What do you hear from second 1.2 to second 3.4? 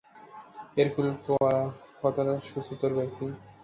Poirot কতোটা সুচতুর ব্যক্তি!